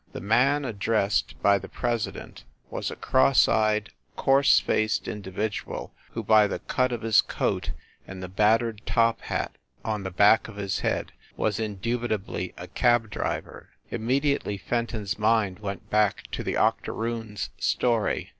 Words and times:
The 0.13 0.19
man 0.19 0.65
addressed 0.65 1.39
by 1.43 1.59
the 1.59 1.69
president 1.69 2.43
was 2.71 2.89
a 2.89 2.95
cross 2.95 3.45
THE 3.45 3.51
LIARS* 3.51 3.69
CLUB 3.69 3.85
75 3.85 3.93
eyed, 3.93 4.15
coarse 4.23 4.59
faced 4.59 5.07
individual, 5.07 5.93
who, 6.13 6.23
by 6.23 6.47
the 6.47 6.57
cut 6.57 6.91
of 6.91 7.03
his 7.03 7.21
coat 7.21 7.69
and 8.07 8.23
the 8.23 8.27
battered 8.27 8.81
top 8.87 9.21
hat 9.21 9.59
on 9.85 10.01
the 10.01 10.09
back 10.09 10.47
of 10.47 10.55
his 10.55 10.79
head 10.79 11.11
was 11.37 11.59
indubitably 11.59 12.51
a 12.57 12.65
cab 12.67 13.11
driver. 13.11 13.69
Immediately 13.91 14.57
Fenton 14.57 15.03
s 15.03 15.19
mind 15.19 15.59
went 15.59 15.87
back 15.91 16.23
to 16.31 16.41
the 16.43 16.57
Octoroon 16.57 17.33
s 17.33 17.51
story. 17.59 18.29